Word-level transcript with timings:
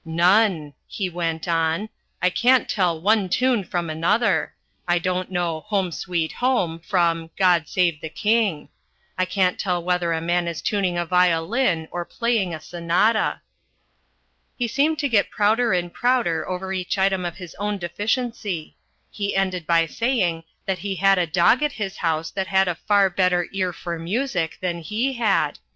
"None!" 0.03 0.73
he 0.87 1.11
went 1.11 1.47
on. 1.47 1.89
"I 2.23 2.31
can't 2.31 2.67
tell 2.67 2.99
one 2.99 3.29
tune 3.29 3.63
from 3.63 3.87
another. 3.87 4.55
I 4.87 4.97
don't 4.97 5.29
know 5.29 5.59
Home, 5.67 5.91
Sweet 5.91 6.31
Home 6.31 6.79
from 6.79 7.29
God 7.37 7.67
Save 7.67 8.01
the 8.01 8.09
King. 8.09 8.69
I 9.15 9.25
can't 9.25 9.59
tell 9.59 9.83
whether 9.83 10.11
a 10.11 10.19
man 10.19 10.47
is 10.47 10.59
tuning 10.63 10.97
a 10.97 11.05
violin 11.05 11.87
or 11.91 12.03
playing 12.03 12.51
a 12.51 12.59
sonata." 12.59 13.41
He 14.57 14.67
seemed 14.67 14.97
to 14.97 15.07
get 15.07 15.29
prouder 15.29 15.71
and 15.71 15.93
prouder 15.93 16.49
over 16.49 16.73
each 16.73 16.97
item 16.97 17.23
of 17.23 17.37
his 17.37 17.53
own 17.59 17.77
deficiency. 17.77 18.77
He 19.11 19.35
ended 19.35 19.67
by 19.67 19.85
saying 19.85 20.45
that 20.65 20.79
he 20.79 20.95
had 20.95 21.19
a 21.19 21.27
dog 21.27 21.61
at 21.61 21.73
his 21.73 21.97
house 21.97 22.31
that 22.31 22.47
had 22.47 22.67
a 22.67 22.73
far 22.73 23.11
better 23.11 23.47
ear 23.51 23.71
for 23.71 23.99
music 23.99 24.57
than 24.61 24.79
he 24.81 25.13
had. 25.13 25.59